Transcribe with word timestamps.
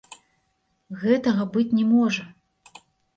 Гэтага 1.01 1.43
быць 1.57 1.75
не 1.81 1.83
можа! 1.91 2.25